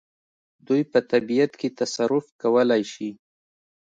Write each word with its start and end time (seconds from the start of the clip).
دوی 0.67 0.81
په 0.91 0.99
طبیعت 1.11 1.51
کې 1.59 1.69
تصرف 1.79 2.25
کولای 2.41 2.83
شي. 2.93 3.09